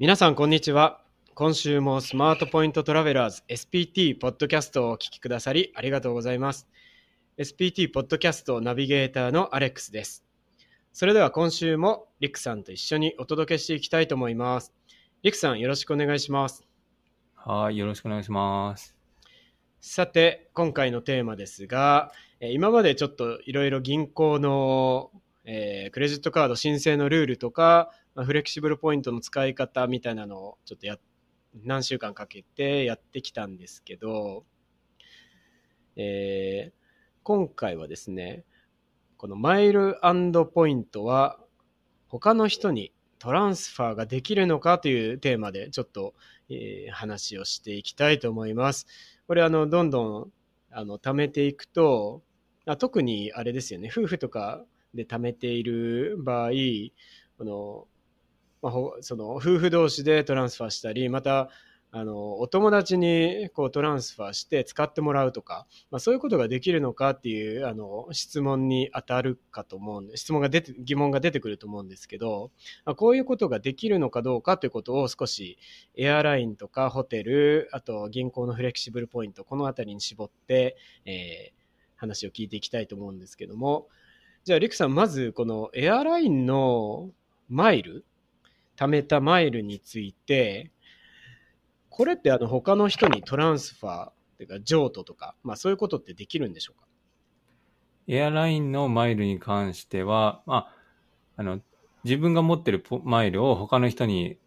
[0.00, 1.00] 皆さん、こんにちは。
[1.34, 6.68] 今週もスマートポイントトラベラーズ SPT ポッドキャストをお聞きくださりありがとうございます。
[7.36, 10.24] SPT ポッドキャストナビゲーターのアレックスです。
[10.92, 14.72] それでは今週もリックさんと一緒にお届けしていきたいと思います。
[15.24, 16.64] リックさん、よろしくお願いします。
[17.34, 18.94] はい、よろしくお願いします。
[19.80, 25.10] さて、今回のテーマですが、えー今までちょっといろいろ銀行の、
[25.44, 30.98] えークレジットカード申請のルールとか、まあフレキシブルポイントの使い方みたいなのをちょっとや
[31.64, 34.44] 何週間かけてやってきたんですけど、
[35.96, 36.78] えー
[37.24, 38.46] 今回はですね、
[39.18, 39.96] このマイル
[40.54, 41.38] ポイントは
[42.06, 46.14] 他の人にトランスファーができるのかというテーマでちょっと、
[46.48, 48.86] えー話をしていきたいと思います。
[49.26, 50.32] これあのどんどん
[50.70, 52.22] あの貯めていくと
[52.64, 54.64] あ特にあれですよね夫婦とか
[54.94, 56.50] で貯めている場合
[57.36, 57.86] この、
[58.62, 61.48] まあ、その夫婦同士でトランスファーしたりまた
[61.90, 72.50] あのお友達にこうトランスファーして使ってもらうとか、まあ、そういうことができるのかっていうあの質問に当たるかと思うんで質問が出て疑問が出てくると思うんですけど、
[72.84, 75.56] まあ、こういうことができるのかどうかということを少し
[75.96, 81.58] エアラインとかホテル、あと銀行のフレキシブルポイント、このあたりに絞って、えー
[81.98, 83.88] 話を聞いていきたいと思うんですけども、
[84.44, 87.10] じゃあ、リクさん、まずこのエアラインの
[87.48, 88.06] マイル、
[88.78, 90.70] 貯めたマイルについて、
[91.88, 96.86] これってあの他の人にトランスファー、というか譲渡とか、まあそういうことってできるんでしょうか？
[98.06, 100.74] エアラインのマイルに関しては、まあ、
[101.36, 101.60] あの、
[102.04, 104.38] 自分が持ってるマイルを他の人に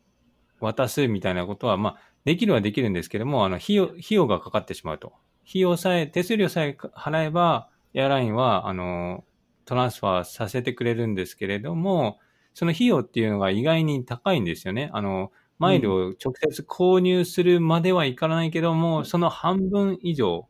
[0.59, 5.13] 渡すみたいなことは、まあ、できるはできるんですけども、あの、費用、費用がかかってしまうと。
[5.47, 9.25] 費用さえ、手数料さえ払えば、エアラインは、あの、
[9.65, 12.17] トランスファーさせてくれるんですけれども、
[12.53, 14.89] その費用っていうのが意外に高いんですよね。
[14.93, 20.47] あの、マイルを直接購入するまではいかないけども、その半分以上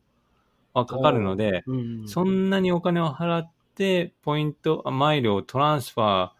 [0.74, 6.30] はかかるので、うんそんなにお金を払って、ポイント、あマイルをトランスファー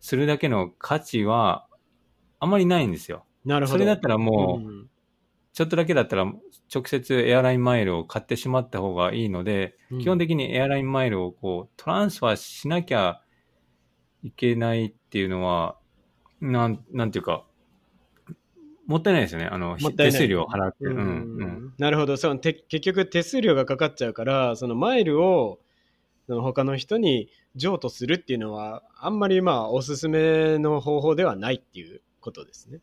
[0.00, 1.66] するだけの価値は、
[2.38, 3.24] あまりないんですよ。
[3.44, 3.74] なるほど。
[3.74, 4.90] それだったらもう、ん
[5.52, 6.24] ちょっとだけだったら、
[6.72, 13.20] 直接エアラインマイルを買ってしまった方がいいので、うん基本的にエアラインマイルをこう、トランスファーしなきゃ
[14.22, 15.76] いけないっていうのは、
[16.40, 17.44] なん、なんていうか、
[18.86, 19.46] もったいないですよね。
[19.46, 20.84] あの、手数料を払って。
[20.86, 21.74] ううんん、うん。
[21.78, 25.60] なるほどそのて結局手数料がかかっちゃうからそのマイルを
[26.26, 32.80] その他の人に譲渡するっていうのはあんまりまあおすすめの方法ではないっていうことですね。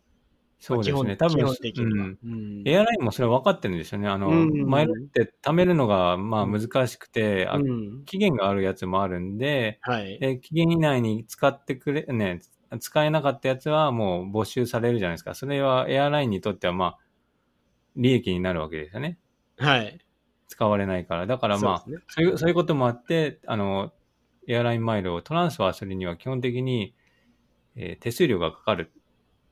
[0.60, 1.16] そうですね。
[1.16, 1.46] 多分。
[1.46, 4.08] うんうんエアラインもそれ分かってるんですよね。
[4.08, 10.20] あの、うんマイルって貯めるのがまあ難しくて、あうん期限があるやつもあるんで、はい。
[10.20, 12.42] で期限以内に使ってくれ、ね、
[12.80, 15.36] 使えなかったやつはもう没収されるじゃないですか。
[15.36, 16.98] それはエアラインにとってはまあ、
[17.96, 19.20] 利益になるわけですよね。
[19.58, 20.00] はい。
[20.48, 21.28] 使われないから。
[21.28, 23.92] だからまあ、そうねそういう、そういうこともあって、あの、
[24.48, 26.96] エアラインマイルをトランスファーするには基本的に、
[27.76, 28.92] えー手数料がかかる。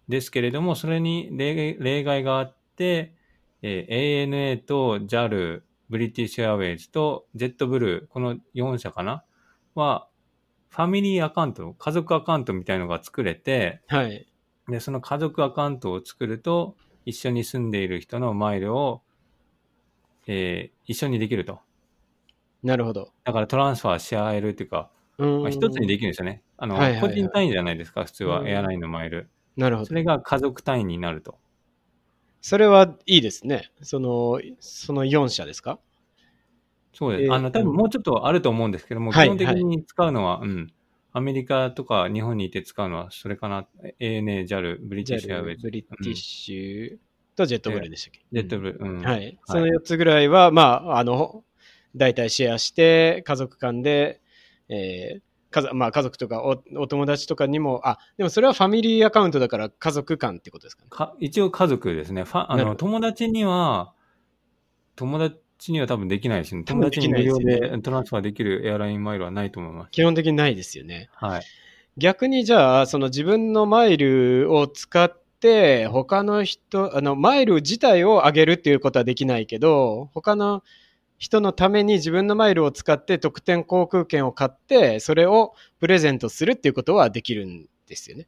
[0.07, 3.15] ですけれども、それに例例外があって、
[3.61, 9.23] えー ANA と JAL、ブリティッシュエアウェイズとジェットブルー、この4社かな？
[9.75, 10.07] は、
[10.69, 14.27] ファミリーアカウント、家族アカウントみたいのが作れて、はい。
[14.67, 19.03] で、その家族アカウントを作ると、一緒に住んでいる人のマイルを、
[20.27, 21.59] えー一緒にできると。
[22.63, 23.11] なるほど。
[23.23, 26.43] だからトランスファーし合えるっていうか、うんまあ、一つにできるんですよね。
[26.57, 29.29] あの、はいはいはい個人単位じゃないですか、普通うんはエアラインのマイル。
[29.57, 29.93] なるほどそ。
[29.93, 31.37] れが家族単位になると。
[32.41, 33.71] それはいいですね。
[33.81, 35.79] その、その4社ですか？
[36.93, 37.23] そうです。
[37.25, 40.71] えーあの、多分もうちょっとあると思うんですけども、はい基本的に使うのは、うん。
[41.11, 43.67] アメリカとか日本にいて使うのはそれかな
[43.99, 45.61] ？ANA、JAL、ブリティッシュエアウェイズ。
[45.63, 46.97] ブリティッシュ
[47.37, 48.83] とジェットブルーでしたっけ、ジェットブルー。
[48.83, 49.01] うん。
[49.01, 49.39] はい。
[49.45, 51.43] その4つぐらいは、まあ、あの、
[51.95, 54.21] 大体シェアして、家族間で、
[54.69, 55.21] えー
[55.55, 60.89] 家族まあ、家族とかおお友達とかにも、あ、でもそれはファミリーアカウントだから家族間ってことですかね。
[60.89, 62.25] か一応家族ですね。
[62.25, 63.93] ファあの友達には、
[64.97, 66.65] 友達には多分できないですね。
[66.65, 69.91] 友達に無料でトランスファーできるエアラインマイルはないと思います。
[69.91, 71.07] 基本的にないですよね。
[71.13, 71.41] はい。
[71.95, 80.63] 逆にじゃあ、その自分のマイルを使って、他の人、あの、マイル自体を上げるっていうことはできないけど、他の
[81.17, 88.27] 人のために自分のマイルを使って特典航空券を買って、それをプレゼントするっていうことはできるんですよね。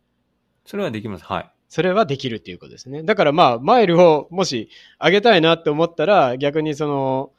[0.65, 1.25] それはできます。
[1.25, 1.51] はい。
[1.69, 3.03] それはできるっていうことですね。
[3.03, 4.69] だからまあ、マイルをもし
[5.03, 7.33] 上げたいなって思ったら、逆にその、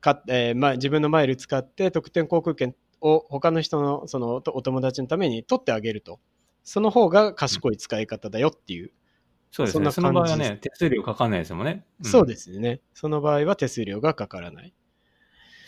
[0.00, 6.20] かえーまあ、自分のマイル使って特典航空券を他の人のそのお友達のために取ってあげると。
[6.62, 8.92] その方が賢い使い方だよっていう
[9.50, 9.84] そうですね。
[9.86, 11.84] そその場合はね、手数料かかんないですもんね。
[12.02, 12.80] んそうですね。
[12.94, 14.72] その場合は手数料がかからない。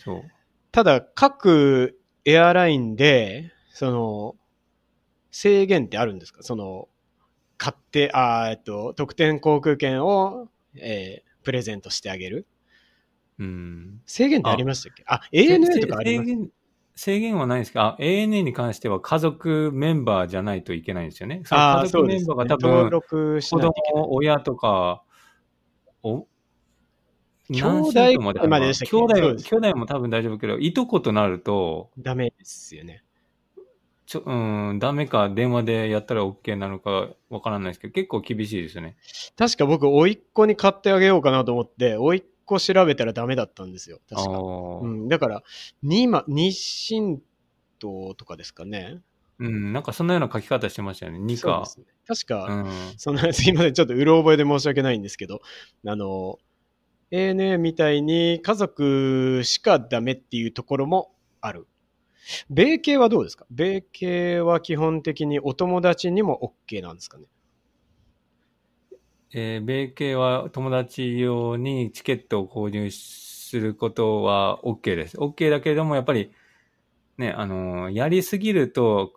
[0.03, 0.23] そう。
[0.71, 4.35] ただ、各エアラインで、その、
[5.31, 6.43] 制限ってあるんですか？
[6.43, 6.87] その、
[7.57, 12.47] 買って、あーえっと、特典航空券を、えープレゼントしてあげる
[13.37, 14.01] うん。
[14.05, 15.03] 制限ってありましたっけ？
[15.07, 16.31] あ ANA とかあります？
[16.95, 21.41] 制限はないんですかあ、ANA に関しては家族メンバーじゃないといけないんですよね。
[21.43, 23.73] 家族メンバーが多登分、録し子供、
[24.13, 25.03] 親とか、
[26.03, 26.27] お
[27.49, 33.03] 兄弟までまで兄弟、兄弟も多分大丈夫けど、いとことなると、ダメですよね。
[34.05, 38.95] ちょ、うん、ダメか、電話でやったら OK なのかわからないですけど、結構厳しいですよね。
[39.37, 43.99] 確か僕、甥っ子に買ってあげようかなと思って、甥っ子調べたらダメだったんですよ。
[44.11, 44.31] あ確か。
[44.39, 45.43] ーうん、だから、
[45.83, 47.19] にま、日清
[47.79, 49.01] ととかですかね。
[49.39, 51.19] うん、なんかそんなような書き方してましたよね。
[51.19, 51.63] 2か。
[51.77, 51.85] ね。
[52.07, 52.97] 確か、うん。
[52.97, 55.41] そんな、すいません、ちょっとうろ覚えで申し訳ないんですけど、
[55.87, 56.37] あの、
[57.11, 61.67] ANA みたいに家族しかダメっていうところもある。
[62.49, 63.45] 米系はどうですか？
[63.51, 67.25] 米系は基本的にお友達にも OK なんですかね
[69.33, 75.17] えー米系は友達用にチケットを購入することは OK です。
[75.17, 76.31] OK だけれども、やっぱり、
[77.17, 79.13] ね、あのーやりすぎると、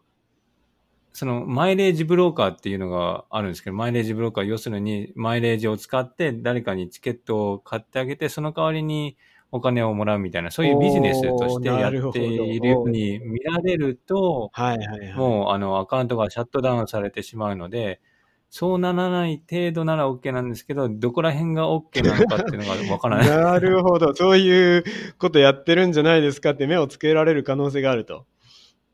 [1.12, 9.16] そのマイレージブローカーっていうのがあるんですけど、マイレージブローカー、要するにマイレージを使って誰かにチケットを買ってあげて、その代わりに
[9.52, 15.14] お金をもらうみたいな、そういうビジネスとしてやっているように見られると、はいはいはい。
[15.14, 18.00] もうあのアカウントがシャットダウンされてしまうので、
[18.58, 23.28] そうならない程度なら OK なんですけど、どこら辺が OK なのかっていうのがわからない。
[23.28, 24.14] なるほど。
[24.14, 24.84] そういう
[25.18, 28.24] ことやってるんじゃないですかって目をつけられる可能性があると。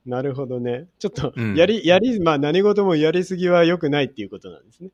[0.05, 0.89] なるほどね。
[0.99, 4.91] ちょっとうん、やり、やり、まあ何事もやりすぎは良くないっていうことなんですね。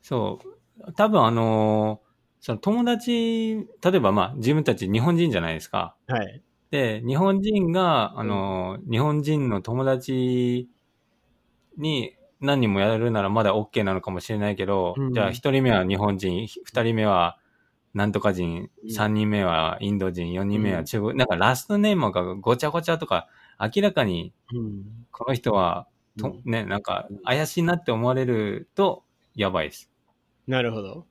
[0.00, 0.40] そ
[0.80, 0.92] う。
[0.94, 2.06] 多分あのー
[2.40, 5.96] その友達、例えばまあ自分たち日本人じゃないですか。
[6.06, 6.42] はい。
[6.70, 10.70] で、日本人が、あのー日本人の友達
[11.76, 17.38] に何人もやるならまだ OK なのかもしれないけど、うんじゃあ一人目は日本人、二人目は
[17.94, 23.28] なんとか人う、ん三人目はインド人、四人目は中国、なんかラストネームがごちゃごちゃとか、
[23.58, 24.84] 明らかにうん。
[25.10, 25.86] この人は、
[26.18, 29.04] とうんね、なんか怪しいなって思われると
[29.34, 29.90] やばいです。
[30.46, 31.06] なるほど。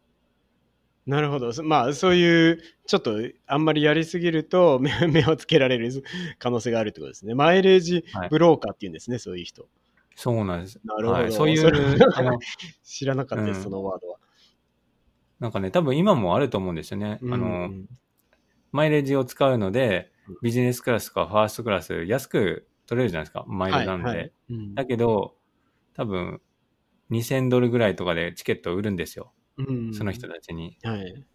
[1.06, 1.54] なるほど。
[1.54, 5.92] そまあ、そういう、ちょっと、あんまりやりすぎると目、 目をつけられる
[6.39, 7.36] 可能性があるってことですね。
[7.36, 9.68] マイレージはいブローカーっていうんですね、そういう人。
[10.15, 10.79] そうなんです。
[10.83, 11.19] なるほど。
[11.19, 11.67] はい、そういう、
[12.15, 12.39] あの、
[12.83, 14.17] 知らなかったです、うんそのワードは。
[15.39, 17.19] なんかね、多分今もあると思うんですよね。
[17.21, 17.85] あうの、ん
[18.71, 24.06] マイレージを使うのでうん、ビジネスクラスとかファーストクラス安く取れるじゃないですか、マイルなんで。
[24.07, 25.35] はいはいうんだけど、
[25.94, 26.41] 多分、
[27.12, 29.33] 2000ドルぐらいとかでチケットを売るんですよ。
[29.57, 30.77] うんその人たちに。
[30.83, 31.25] はい。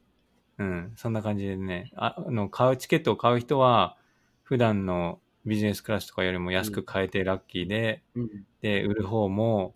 [0.59, 3.97] うん、そんな感じでね、ああの、買う、チケットを買う人は、
[4.43, 5.21] 普段の
[5.51, 8.31] ビジネスクラスとかよりも安く買えてラッキーで、うん
[8.63, 9.75] で、売る方も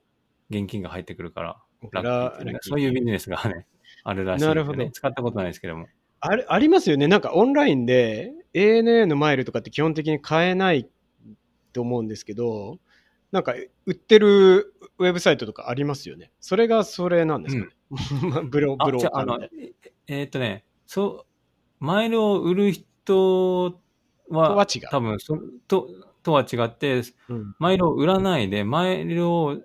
[0.49, 1.57] 現金が入ってくるから、
[1.91, 3.67] ラッキーそういうビジネスがね、
[4.05, 4.49] あるらしいね。
[4.49, 5.89] なるほど使ったことないですけども。
[6.21, 7.09] あれありますよね。
[7.09, 10.89] なんかオンラインで ANA のマイルとかって基本的に買えない
[11.73, 12.79] と思うんですけど、
[13.33, 13.55] なんか
[13.85, 16.31] 売ってるウェブサイトとかありますよね。
[16.39, 17.73] それがそれなんですかね。
[18.49, 21.27] ブロ あ、ブロじゃあ、あのーカーみたい、ええーっとね、そ
[21.81, 23.81] う、マイルを売る人
[24.31, 25.39] は、とは違う多分そ
[25.69, 25.89] と、
[26.23, 29.59] とは違って、うんマイルを売らないで、マイルを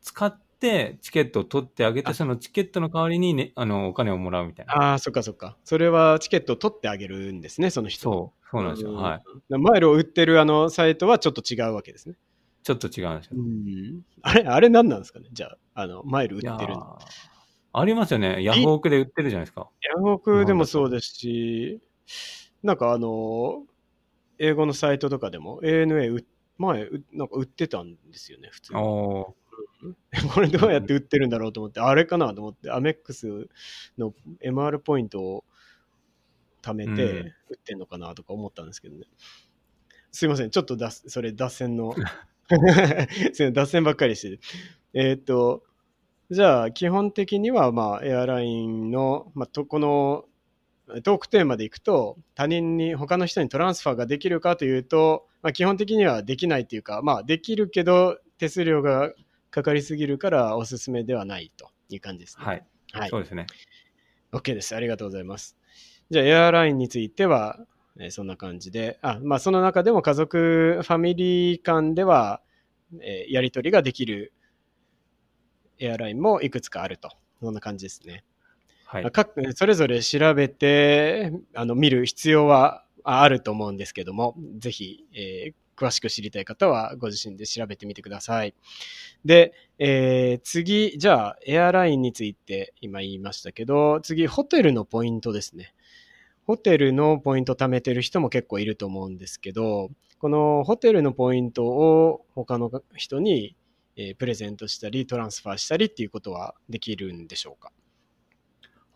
[0.00, 4.74] 使ってチケットを取ってあげて、あそのチケットの代わりに、ね、あの、お金をもらうみたいな。
[4.74, 5.56] ああ、そっかそっか。
[5.64, 8.02] それはチケットを取ってあげるんですね、その人。
[8.02, 8.92] そう、そうなんですよ。
[8.92, 9.16] んは
[9.50, 9.58] い。
[9.58, 12.16] マイルを売ってるあのサイトはちょっと違うわけですね。
[12.62, 13.36] ちょっと違うんですよ。
[13.36, 15.26] うんあれ、あれ何なんですかね？
[15.32, 16.54] じゃあ、あの、マイル売ってる。
[16.74, 16.98] ー
[17.72, 18.42] ありますよね。
[18.42, 19.68] ヤフオクで売ってるじゃないですか。
[19.82, 21.80] ヤフオクでもそうですし、
[22.66, 23.62] なんかあの、
[24.38, 26.26] 英語のサイトとかでも ANA う
[26.58, 28.78] 前うなんか売ってたんですよね、普通に。
[30.34, 33.48] これどうやって売ってるんだろうと思って、あれかなと思って、アメックス
[33.96, 35.44] の MR ポイントを
[36.60, 39.04] 貯めうんて売ってんのかなとか思ったんですけどね。
[40.10, 42.58] すいません、ちょっと脱それ脱線の、 すい
[43.28, 44.40] ません、脱線ばっかりして。
[44.92, 45.62] えーっと、
[46.30, 50.24] じゃあ、基本的には、まあ、エアラインの、まあ、とこの
[51.02, 59.12] トークテーマでいくと、他人に、他の人にトランスファーができるかというと、まあ、基本的にはできないというか、まあ、できるけど、手数料が
[59.50, 62.44] かかりすぎるからおすすめではないという感じですね。
[62.44, 62.64] はい。
[62.92, 63.46] はいそうですね。
[64.32, 64.76] OK です。
[64.76, 65.56] ありがとうございます。
[66.10, 67.58] じゃあ、エアラインについては、
[67.98, 72.42] えーそんな感じで、あ、まあ、その中でも家族、ファミリー間では、
[73.00, 74.32] えーやり取りができる
[75.78, 77.10] エアラインもいくつかあると。
[77.40, 78.24] そんな感じですね。
[78.86, 79.10] はい。
[79.12, 88.54] 各それぞれ調べてあの見る必要はあると思うんですけども、ぜひ、えー詳しく知りたい方はご自身で調べてみてください。
[89.26, 95.74] で、えー次、じゃあ、エアラインについて今言いましたけど、次、ホテルのポイントですね。
[96.46, 103.54] ホテルのポイント貯めてる人も結構いると思うんですけど、このホテルのポイントを他の人に、
[104.16, 107.70] プレゼントしたり、トランスファーしたりっていうことはできるんでしょうか？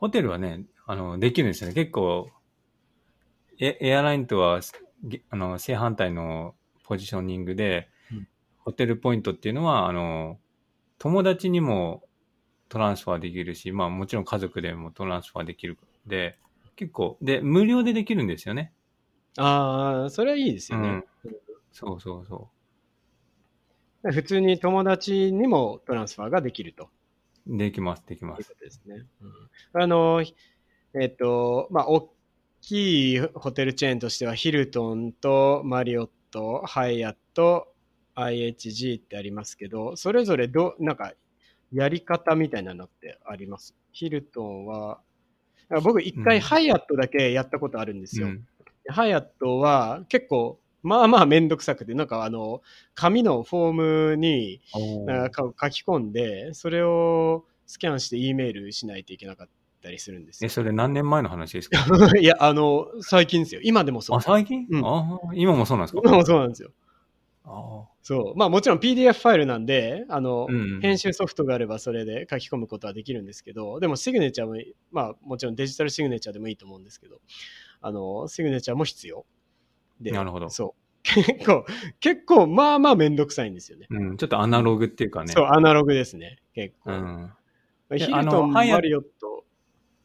[0.00, 1.74] ホテルはね、あの、できるんですよね。
[1.74, 2.30] 結構、
[3.58, 4.60] エエアラインとは、
[5.04, 6.54] げあの、正反対の
[6.84, 8.26] ポジショニングで、うん
[8.62, 10.38] ホテルポイントっていうのは、あの、
[10.98, 12.04] 友達にも
[12.68, 16.38] トランスファーできるし、まあもちろん家族でもトランスファーできるので、
[16.76, 18.72] 結構、で、無料でできるんですよね。
[19.38, 21.04] ああ、それはいいですよね。
[21.72, 22.50] そうそうそ
[24.02, 26.88] 普通に友達にもトランスファーができるとう。
[27.46, 28.54] できます、できます。
[28.60, 29.06] ですね。
[29.74, 30.22] うん、あの、
[30.94, 32.12] えっと、まあ、大
[32.60, 37.74] きいホテルチェーンとしては、ヒルトンとマリオット、ハイアット、
[38.16, 41.12] IHG ってありますけど、それぞれど、なんか、
[41.72, 43.74] やり方みたいなのってあります？
[43.92, 45.00] ヒルトンは、
[45.82, 48.26] 僕一回うんハイアットだけやったことあるんですよ。
[48.26, 48.46] うん
[48.88, 52.62] ハイアットは結構、まあまあめんどくさくて、なんかあの、
[52.94, 53.72] 紙のフォー
[54.12, 54.60] ムに
[55.06, 59.48] なんか書き込んで、それをスキャンして E メールしないといけなかっ
[59.82, 60.50] たりするんですえ、よ。
[60.50, 61.78] それ何年前の話ですか？
[62.18, 63.60] いや、あの、最近ですよ。
[63.64, 64.20] 今でもそうあ、。
[64.20, 66.00] 最近、うんあー今もそうなんですか？
[66.04, 66.70] 今もそうなんですよ。
[67.44, 68.36] あそう。
[68.38, 70.80] まあもちろん PDF ファイルなんで、あの、ーうん。
[70.80, 74.54] 編集ソフトがあればそれで書き込むことはできるんですけど、でもシグネチャーも、
[74.92, 77.20] まあもちろんデジタルシグネチャーでもいいと思うんですけど、
[77.80, 79.24] あの、シグネチャーも必要。
[80.00, 80.80] で、なるほどそう。
[81.02, 81.64] 結構、
[82.00, 83.86] 結構、まあまあめんどくさいんですよね。
[83.90, 85.32] うん、ちょっとアナログっていうかね。
[85.32, 86.38] そう、アナログですね。
[86.54, 86.92] 結構。
[86.92, 87.32] うん。
[87.96, 89.44] ヒルあのトン、ハイアマリオット、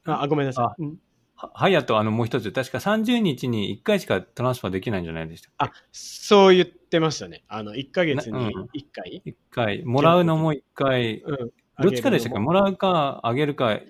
[0.05, 0.81] あ、あごめんなさい。
[0.81, 0.99] うん
[1.37, 7.43] はハイアット、あの、もう一つ、確か30日に1回しかトランスファーできないんじゃないでしたっあ、そう言ってましたね。
[7.49, 9.21] あの、1ヶ月になうん1回。
[9.21, 11.51] け ?1 回、もらうのも1回、うん。
[11.83, 12.39] どっちかでしたっけ？
[12.39, 13.83] もらうか、あげるか、と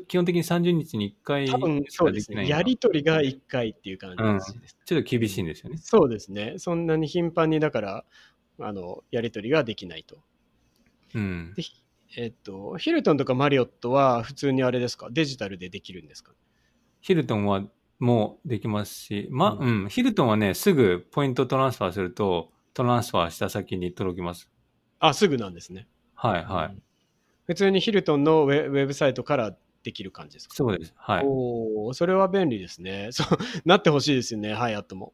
[0.00, 2.48] 基本的に30日に1回多分かそうですね。
[2.48, 4.76] やりとりが1回っていう感じです。
[4.84, 5.78] ちょっと厳しいんですよね。
[5.78, 6.54] そうですね。
[6.58, 8.04] そんなに頻繁に、だから、
[8.60, 10.18] あの、やりとりができないと。
[11.14, 11.62] うんで。
[12.16, 15.08] えっと、ヒルトンとかマリオットは普通にあれですか？
[15.10, 16.32] デジタルでできるんですか？
[17.00, 17.64] ヒルトンは
[17.98, 24.48] もうできますし、ま、ううん、ヒルトンはね、すぐポイントトランスファーすると、トランスファーした先に届きます。
[25.00, 25.88] あ、すぐなんですね。
[26.14, 26.76] はい、はい。
[26.76, 26.82] い。
[27.46, 30.56] 普通にヒルトンのウェウェブサイトからできる感じですか？
[30.56, 30.92] そうです。
[30.96, 31.24] はい。
[31.24, 33.10] おおそれは便利ですね。
[33.14, 35.12] そう、なってほしいですよね、ハイアットも。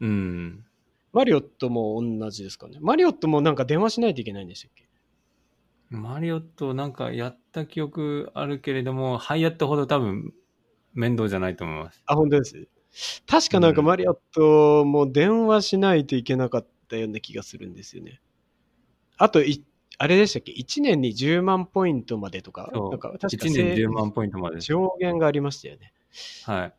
[0.00, 0.64] うん。
[1.12, 2.78] マリオットも同じですかね？
[2.80, 4.88] マリオットもなんか電話しないといけないんでしたっけ？
[5.90, 10.34] マリオットなんかやった記憶あるけれども、ハイアットほど多分
[10.94, 12.02] 面倒じゃないと思います。
[12.06, 12.68] あ、本当です？
[13.26, 18.20] 確かなんかうんマリオットも電話しないといけなかったような気がするんですよね。
[19.16, 19.64] あとい、
[20.00, 24.60] あれでしたっけ ?1 年に10万ポイントまでとか、なんか確か1年10万ポイントまで。
[24.60, 25.92] 上限がありましたよね。
[26.44, 26.74] はい。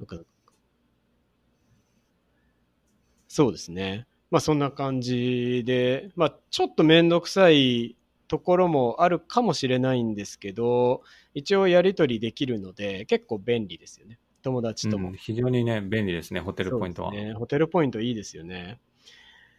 [3.27, 4.07] そうですね。
[4.31, 7.97] まあそんな感じで、まあちょっとめんどくさい
[8.29, 11.01] ところもあるかもしれないんですけど、
[11.33, 14.17] 一応やり取りできるので結構便利ですよね。
[14.43, 15.09] 友達とも。
[15.09, 17.11] うん非常にね、便利ですね、ホテルポイントは。
[17.11, 17.33] ね。
[17.33, 18.79] ホテルポイントいいですよね。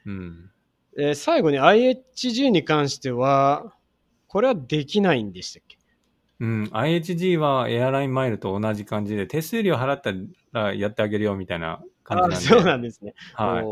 [0.07, 0.51] うん。
[0.99, 3.75] えー最後に IHG に関しては、
[4.27, 5.79] これはできないんでしたっけ？
[6.41, 6.65] うん。
[6.73, 10.13] IHG はエアラインマイルと同じ感じで、手数料払った
[10.53, 12.37] らやってあげるよみたいな感じなんで。
[12.37, 13.15] あそうなんですね。
[13.35, 13.65] はい。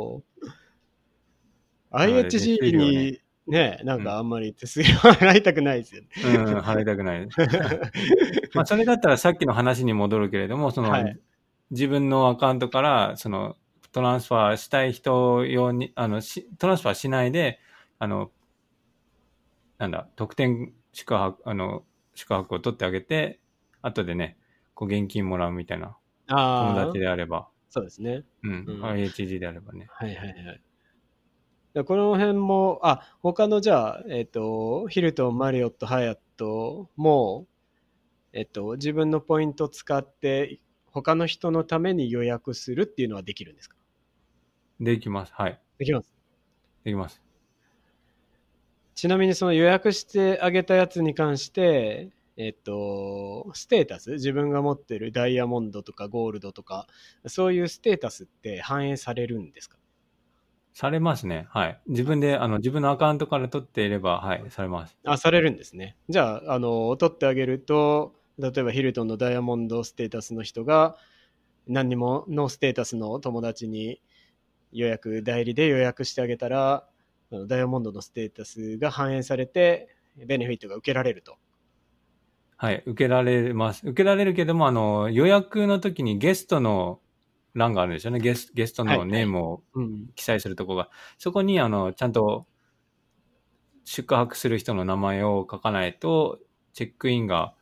[1.91, 6.09] IHG 料にねね、なんかあんまり手数料払いたくないですよね。
[6.23, 7.27] うん、払いたくない。
[8.55, 11.19] まあ、それだったらさっきの話に戻るけれども、その、はい
[11.71, 13.55] 自分のアカウントから、その、
[13.99, 17.59] トランスファーしたい人用に、あの、しトランスファーしないで、
[17.99, 18.31] あの、
[19.79, 21.83] なんだ、特典宿泊、あの、
[22.15, 23.41] 宿泊を取ってあげて、
[23.83, 24.39] 後でね、
[24.75, 25.97] こう現金もらうみたいな、
[26.29, 28.23] ああ友達、であれば、そうですね。
[28.45, 29.89] うん、うん IHG であればね。
[29.91, 30.63] はいはいはい。
[31.75, 37.49] でこの辺も、あ、他のじゃあ、えっ、と、ヒルトン、マリオット、ハヤットも、
[38.33, 43.78] えっ、と、自分のポイントを使って、他の人のために予約するっていうのはできるんですか？
[44.81, 45.33] できます。
[45.35, 45.59] はい。
[45.79, 46.11] できます。
[46.85, 47.21] できます。
[48.95, 56.87] ちなみにその予約してあげたやつに関して、えっと、ステータス、自分が持ってるダイヤモンドとかゴールドとか、
[57.27, 59.77] そういうステータスって反映されるんですか？
[60.73, 61.49] されますね。
[61.51, 61.81] はい。
[61.89, 64.97] 自分で、あの、自分のアカウントから取っていれば、はい、されます。
[65.05, 65.97] あ、されるんですね。
[66.09, 70.97] じゃあ、あの、取ってあげると、例えばヒルトンのダイヤモンドステータスの人が、
[71.67, 74.01] 何にもノーステータスの友達に
[74.73, 76.87] 予約、代理で予約してあげたら、
[77.47, 81.37] ダイヤモンドのステータスが反映されて、ベネフィットが受けられると。
[82.57, 83.87] はい、受けられます。
[83.87, 87.01] 受けられるけども、あの、予約の時にゲストの
[87.55, 88.19] 欄があるんですよね。
[88.19, 90.09] ゲスゲストのネームをうん。
[90.17, 90.91] 記載するとこが。
[91.19, 92.47] そこに、あの、ちゃんと
[93.85, 96.41] 宿泊する人の名前を書かないと、
[96.73, 97.55] チェックインが、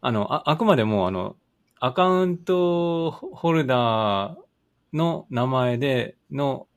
[0.00, 1.36] あの、ああくまでも、あの、
[1.80, 4.45] アカウントホルダー
[4.92, 6.68] の名前での、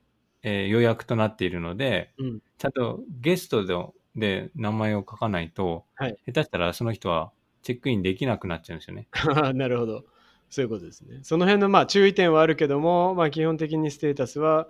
[0.42, 2.40] えー予約となっているので、うん。
[2.58, 3.76] ちゃんとゲストで
[4.16, 9.08] で名前を書かないと、はい下手したらその人はチェックインできなくなっちゃうんですよね。
[9.54, 10.04] なるほど。
[10.48, 11.20] そういうことですね。
[11.22, 14.68] その辺のまあ注意点はあるけども、まあ基本的にステータスは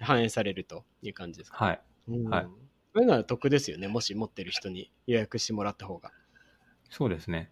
[0.00, 1.64] 反映されるという感じですか？
[1.64, 1.80] はい。
[2.08, 2.46] うんはい
[2.94, 3.88] そういうのは得ですよね。
[3.88, 6.10] もし持ってる人に予約してもらった方が。
[6.90, 7.50] そうですね。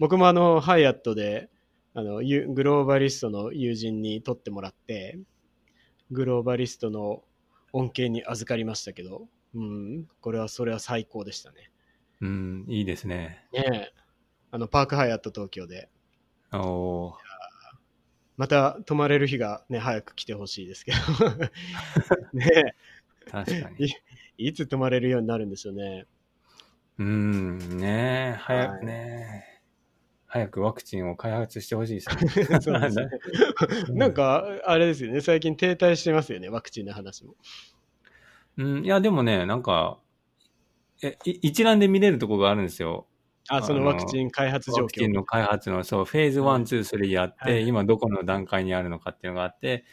[0.00, 1.48] 僕もあの、ハイアットで、
[1.98, 5.18] あの、ユグローバリストの友人に取ってもらって、
[6.12, 7.24] グローバリストの
[7.72, 11.72] 恩恵に預かりましたけど、うん、これは、それは最高でしたね。
[12.20, 13.44] うん、いいですね。
[13.52, 13.92] ねえ。
[14.52, 15.88] あの、パークハイアット東京で、
[16.52, 17.14] おー
[18.36, 20.98] また泊まれる日がね、早く来てほしいですけど。
[22.32, 22.76] ね
[23.28, 23.86] 確かに。
[23.86, 23.88] え、
[24.36, 26.06] いつ泊まれるようになるんでしょうね。
[26.98, 29.47] うん、ねえ、早はいくね、
[30.28, 32.60] 早くワクチンを開発してほしい ですね。
[32.60, 33.08] そうですね。
[33.98, 37.34] なんか、あれですよね、最近停滞してますよね、ワクチンの話も。
[38.58, 39.98] うん、いや、でもね、なんか、
[41.02, 43.06] えい一覧で見れるとこがあるんですよ。
[43.48, 44.82] あ、そのワクチン開発状況。
[44.82, 49.84] ワクチンの開発の、そう、フェーズ1、2、3あって、はい今どこの段階にあるのかっていうのがあって、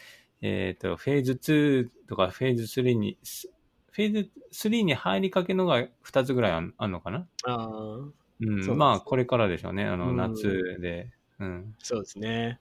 [0.42, 3.50] えっ、と、フェーズ2とかフェーズ3に、す
[3.92, 7.27] フェーズ3に入りかけのが2つぐらいあんあんのかな？
[7.46, 9.86] ああ、うん、まあ、これからでしょうね。
[9.86, 11.12] あの、うん夏で。
[11.39, 11.76] うん。
[11.80, 12.60] そうですね。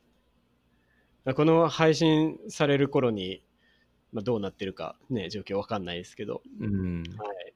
[1.34, 3.42] この配信される頃に、
[4.12, 6.42] まあ、どうなってるかね、状況わかんないですけど。
[6.60, 7.02] うん。
[7.16, 7.54] はい。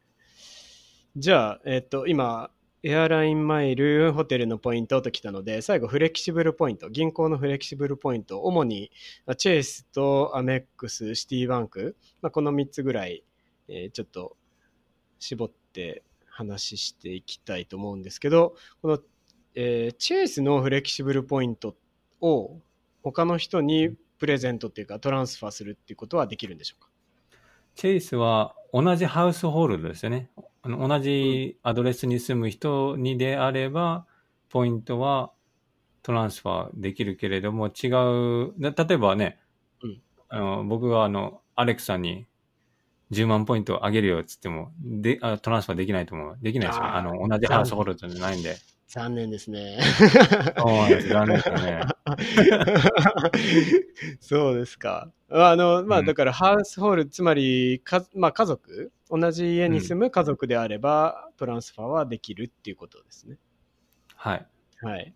[1.16, 2.50] じゃあ、えっと、今、
[2.84, 8.92] エアラインマイル、ホテルのポイントときたので、最後、フレキシブルポイント、銀行のフレキシブルポイント、主に
[9.26, 13.24] まあチェイスとアメックス、シティバンク、まあ、この3つぐらい、
[13.66, 14.36] えーちょっと
[15.18, 16.04] 絞って
[16.38, 18.98] 話していきたいと思うんですけど、この、
[19.56, 21.74] えーチェイスのフレキシブルポイント
[22.20, 22.60] を
[23.02, 26.88] 他の人にプレゼントっていうかトランスファーするっていうことはできるんでしょうか？
[27.74, 30.30] チェイスは同じハウスホールドですよね。
[30.62, 34.06] あの同じアドレスに住む人にであれば、
[34.48, 35.30] ポイントは
[36.02, 37.88] トランスファーできるけれども、違
[38.48, 39.38] う、だ例えばね、
[39.82, 40.02] うん。
[40.28, 42.26] あの僕があの、アレックさんに
[43.12, 46.38] 10万ポイントあげるよっつっても、であトランスファーできないと思う。
[46.42, 46.90] できないですよね。
[46.90, 48.56] あの、同じハウスホールドじゃないんで。
[48.88, 49.78] 残念ですね。
[50.56, 51.82] そうです残念ですよね。
[54.20, 55.12] そうですか。
[55.30, 63.36] あの、まあ、うんだから、ハウスホール、つまり、かまあ、家族、同じ家に住む家族であれば、トランスファーはできるっていうことですね。
[64.16, 64.46] はい。
[64.80, 65.14] はい。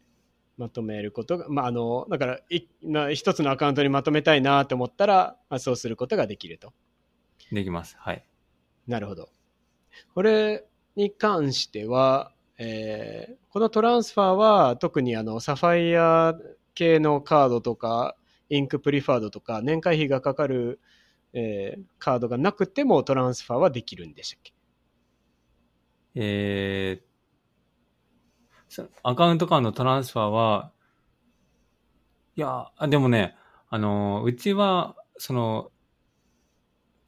[0.59, 6.75] まとめることが、まあ、あの、だから、いな一つのアカウントにまとめたいなと思ったら、まあ、そうすることができると。
[7.53, 7.97] できます。
[7.99, 8.25] はい。
[8.87, 9.29] なるほど。
[10.15, 10.65] これ
[10.97, 16.35] に関しては、えーこのトランスファーは特にあのサファイア
[16.75, 18.17] 系のカードとか
[18.49, 20.81] インクプリファードとか年会費がかかる、
[21.35, 24.55] えーカードがなくてもトランスファーはできるんでしたっけ？
[26.15, 27.13] えー
[28.69, 30.73] そアカウント間のトランスファーは、
[32.37, 33.37] いや、あでもね、
[33.69, 35.71] あの、うちは、その、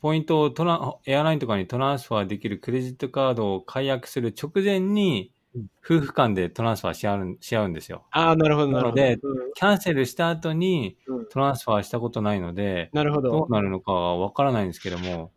[0.04, 8.04] ポイントをトラン、エアラインとかにトランスファーできるクレジットカードを解約する直前にうん、夫婦間でトランスファーし合うし合うんですよ。
[8.10, 8.96] ああ、なるほど、なるほど。
[8.96, 13.30] でうんキャンセルした後にうんトランスファーしたことないので、なるほど。
[13.30, 15.32] どうなるのかはわからないんですけども、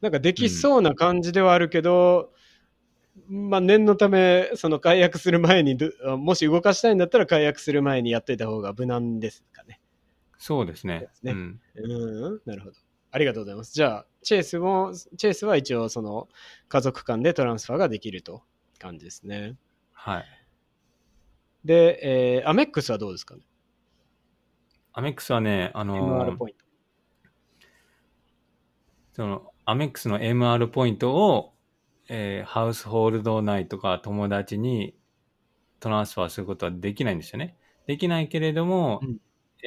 [0.00, 2.30] なんかできそうな感じではあるけど、
[3.28, 9.80] まあ念のため、その解約する前にど、もし動かしたいんだったら解約する前にやっといた方が無難ですかね。
[10.38, 11.00] そうですね。
[11.00, 11.60] ですねうん。
[11.74, 12.76] うん、なるほど。
[13.18, 13.72] ありがとうございます。
[13.74, 16.28] じゃあ、チェイスも、チェイスは一応、その、
[16.68, 18.44] 家族間でトランスファーができると
[18.78, 19.56] 感じですね。
[19.92, 20.24] はい。
[21.64, 21.98] で、
[22.38, 23.42] えーアメックスはどうですかね？
[24.92, 26.64] アメックスはね、あの ?MR ポイント。
[29.14, 31.54] その、アメックスの MR ポイントを、
[32.08, 34.96] えーハウスホールド内とか友達に
[35.80, 37.56] トランスファーすることはできないんですよね。
[37.88, 39.18] できないけれども、うん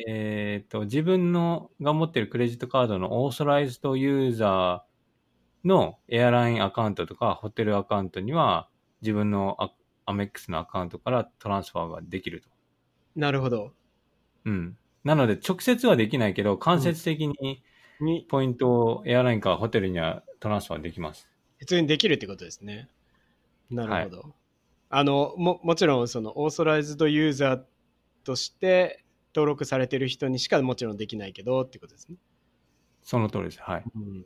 [0.07, 8.67] えっ、と、自分のが持ってるクレジットカードのオーソライズドユーザーのエアラインアカウントとかホテルアカウントには
[9.01, 9.71] 自分のア
[10.05, 12.49] アメックスのアカウントからトランスファーができると。
[13.15, 13.73] なるほど。
[14.45, 14.77] うん。
[15.03, 17.63] なので、直接はできないけど、間接的に
[18.01, 21.29] に、ポイントをエアラインかホテルにはトランスファーできます。
[21.59, 22.89] 普通にできるってことですね。
[23.69, 24.35] なるほど。
[24.89, 27.61] あの、も、もちろん、その、オーソライズドユーザー
[28.23, 32.17] として登録されてる人にしかもちろんできないけどってことですね。
[33.01, 33.61] その通りです。
[33.61, 33.83] はい。
[33.95, 34.25] うん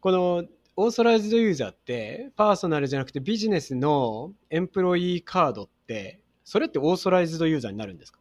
[0.00, 0.44] この
[0.76, 8.20] オーソライズドユーザーってパーソナルじゃなくてビジネスのエンプロイーカードってそれってオーソライズドユーザーになるんですか？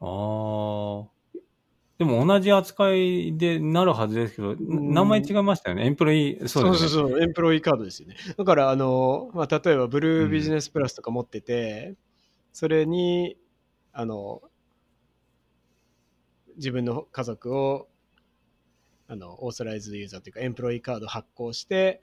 [0.00, 1.06] あー。
[1.96, 5.86] でも同じ扱いでなるはずですけど、ん名前違いましたよね。
[5.86, 6.90] エンプロイ、そそううですね。
[6.90, 11.94] そうそうエンプロイーカードですよねだからあの、まあ、例えばブルービジネスプラスとか持ってて、
[12.52, 13.36] それに
[13.92, 14.42] あの
[16.56, 17.88] 自分の家族を
[19.08, 22.00] あのオーソライズドユーザーというかエンプロイーカード発行して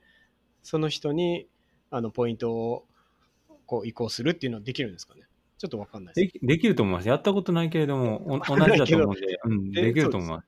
[0.64, 1.48] その人に
[1.90, 2.86] あのポイントを
[3.66, 5.22] こう移行するっていうのはできるんですかね？
[5.58, 6.24] ちょっとわかんないで。
[6.24, 7.08] ですきできると思います。
[7.08, 10.48] やったことないけれども、お同じだと思うんで、うん、えできると思います。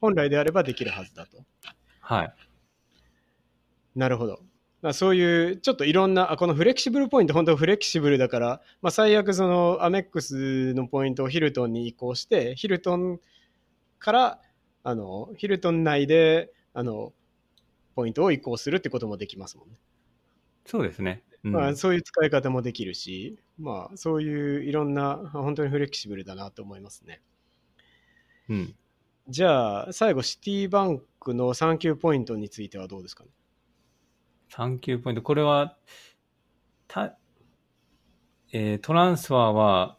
[0.00, 1.44] 本来であればできるはずだと。
[2.00, 2.34] はい。
[3.94, 4.40] なるほど。
[4.82, 13.20] まあ、そういうちょっといろんなあこのフレキシブルポイント本当フレキシブルだから、まあ、最悪そのアメックスのポイントをヒルトンに移行してヒルトン
[13.98, 14.40] から
[14.82, 17.12] あのヒルトン内であの
[17.94, 19.74] ポイントを移行するってこともできますもんね。
[20.64, 21.22] そうですね。
[21.44, 27.20] うんまあ、そういう使い方もできるし、まあ、そういういろんな本当にフレキシブルだなと思いますね。
[28.48, 28.74] うん。
[29.28, 33.30] じゃあ最後シティバンクの3級ポイントについてはどうですかね？
[34.50, 35.22] 3級ポイント。
[35.22, 35.76] これは、
[36.88, 37.16] た、
[38.52, 39.98] えートランスファーは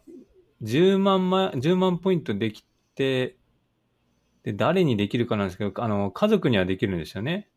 [0.61, 3.37] 10万ま、10万ポイントできて、
[4.43, 7.49] で、誰にできるかなんですけど、あの、家族にはできるんですよね。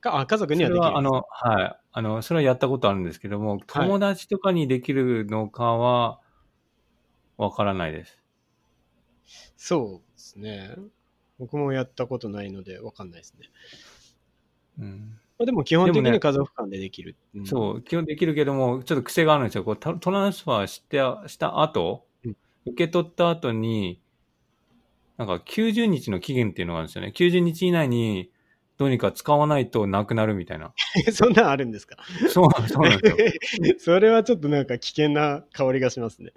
[0.00, 1.80] かあ家族にはそできるれはあの、はい。
[1.92, 6.20] あの、それはやったことあるんですけども、友達とかにできるのかは、
[7.36, 8.22] わからないです。
[9.56, 10.76] そうですね。
[11.38, 13.50] 僕もやったことないので分かんないですね。
[14.78, 15.20] うん。
[15.38, 17.16] まあでも基本的に家族間でできる。
[17.34, 19.64] うんそう、基本できるけども、ちょっと癖があるんですよ。
[19.64, 20.98] こうトトランスファーして
[21.28, 24.00] した後、うん受け取った後に、
[25.16, 27.12] なんか90日の期限っていうのがあるんですよね。
[27.16, 28.30] 90日以内に
[28.76, 30.72] どうにか使わないとなくなるみたいな。
[31.12, 31.96] そんなんあるんですか？
[32.28, 33.16] そうそうなんで
[33.48, 33.78] すよ。
[33.78, 36.32] それはちょっとなんか危険な香りがしますね。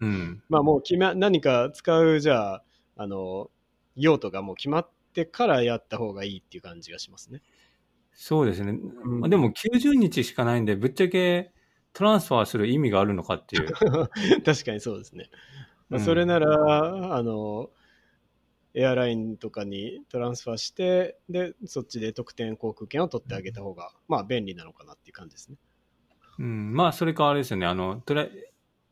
[0.00, 0.42] うん。
[0.48, 2.64] まあもう決め、何か使う、じゃあ、
[2.96, 3.50] あの、
[3.96, 7.42] 用途がもう決まってからやった方がいいっていう感じがしますね。
[8.14, 8.72] そうですね。
[8.72, 11.52] うんまあでも90日しかないんで、ぶっちゃけ
[11.92, 13.72] トランスファーする意味があるのかっていう。
[14.44, 15.30] 確かにそうですね。
[15.88, 17.70] まあうんそれなら、あの、
[18.74, 25.56] エアラインとかにトランスファーして、で、そっちで特典航空券を取ってあげた方が、まあ便利なのかなっていう感じですね。
[26.38, 27.66] うん、まあ、それかあれですよね。
[27.66, 28.02] あの、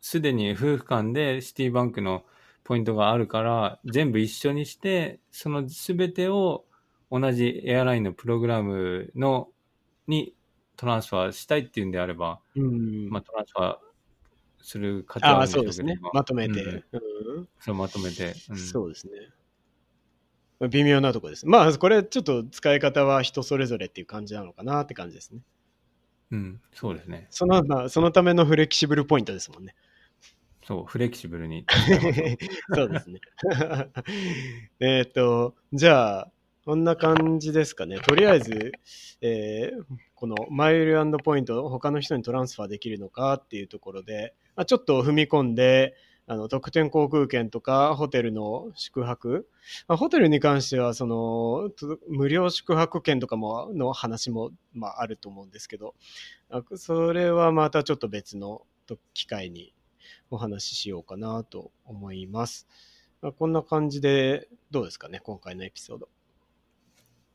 [0.00, 2.24] すでに夫婦間でシティバンクの
[2.64, 6.64] ポイントがあるから、全部一緒にして、そのすべてを
[7.10, 9.48] 同じエアラインのプログラムの、
[10.06, 10.34] に
[10.76, 13.76] トランスファーしたいっていうんであれば、うんまあ、トランスファー
[14.62, 15.98] する価値はあそうですね。
[16.12, 16.62] まとめて。
[16.62, 16.74] うん
[17.36, 18.34] うんそうまとめて。
[18.50, 19.12] うんそうですね。
[20.58, 21.46] まあ微妙なとこです。
[21.46, 25.40] まあ、これちょっと使い方は人それぞれっていう感じなのかなって感じですね。
[26.30, 27.26] うん、そうですね。
[27.30, 29.74] その、まあ、そのためのフレキシブルポイントですもんね。
[30.64, 31.64] そう、フレキシブルに。
[32.74, 33.20] そうですね。
[34.78, 36.32] えっと、じゃあ、
[36.70, 37.98] こんな感じですかね。
[37.98, 38.70] とりあえず、
[39.20, 39.82] えー
[40.14, 45.96] このマイルポイント他の人にトランスファーできるのかっていうところで、まあ、ちょっと踏み込んで、
[46.28, 49.48] あの特典航空券とかホテルの宿泊、
[49.88, 51.70] まあ、ホテルに関してはその
[52.08, 55.96] 無料宿泊券とかもの話も、まあ、あると思うんですけど
[56.76, 58.62] それはまたちょっと別の
[59.12, 59.74] 機会に
[60.30, 62.68] お話ししようかなと思います。
[63.22, 66.08] まあ、こんな感じでどうですかね今回のエピソード。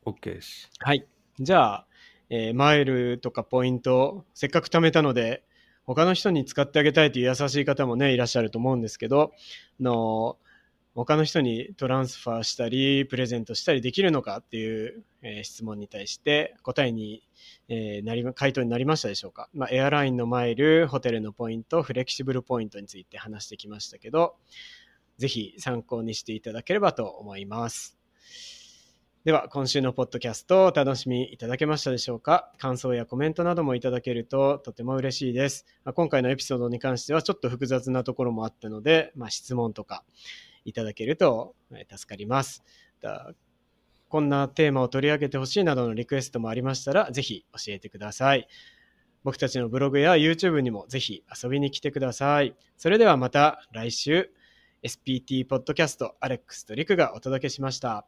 [0.06, 0.70] OK です。
[0.78, 1.06] はい。
[1.38, 1.86] じゃあ、
[2.30, 5.44] えーマイルとかポイント、せっかく貯めたので、
[5.84, 9.32] 他の人に使ってあげたいという優しい方もね、いらっしゃると思うんですけど、
[9.80, 10.38] あの
[10.94, 17.22] 他の人にトランスファーしたり、プレゼントしたりできるのかっていう、えー質問に対して答えに、
[17.68, 24.36] えーなり回答になりましたでしょうか、まあ、エアラインのマイル、ホテルのポイント、フレキシブルポイントについて話してきましたけど、
[25.18, 27.95] ぜひ参考にしていただければと思います。
[29.26, 32.52] では、今週のポッドキャストをお楽しみいただけましたでしょうか？
[32.58, 35.66] 感想やコメントなどもいただけるととても嬉しいです。
[35.96, 40.04] 今回のエピソードに関してはちょっと複雑なところもあったので、まあ、質問とか、
[40.64, 41.56] いただけると
[41.90, 42.62] 助かります。
[44.08, 48.46] こんなテーマを取り上げてほしいなどのリクエストもありましたら、ぜひ教えてください。
[49.24, 52.54] 僕たちのブログや YouTube にもぜひ遊びに来てください。
[52.76, 54.30] それではまた来週、
[54.84, 58.06] SPT ポッドキャストアレックスとリクがお届けしました。